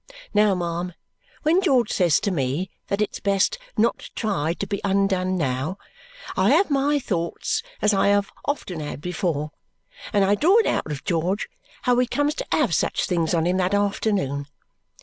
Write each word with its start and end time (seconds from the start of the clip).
Now, 0.33 0.55
ma'am, 0.55 0.95
when 1.43 1.61
George 1.61 1.91
says 1.91 2.19
to 2.21 2.31
me 2.31 2.71
that 2.87 3.01
it's 3.03 3.19
best 3.19 3.59
not 3.77 4.09
tried 4.15 4.59
to 4.61 4.65
be 4.65 4.81
undone 4.83 5.37
now, 5.37 5.77
I 6.35 6.49
have 6.53 6.71
my 6.71 6.97
thoughts 6.97 7.61
as 7.83 7.93
I 7.93 8.07
have 8.07 8.31
often 8.45 8.79
had 8.79 8.99
before, 8.99 9.51
and 10.11 10.25
I 10.25 10.33
draw 10.33 10.57
it 10.57 10.65
out 10.65 10.91
of 10.91 11.03
George 11.03 11.49
how 11.83 11.99
he 11.99 12.07
comes 12.07 12.33
to 12.33 12.47
have 12.51 12.73
such 12.73 13.05
things 13.05 13.35
on 13.35 13.45
him 13.45 13.57
that 13.57 13.75
afternoon. 13.75 14.47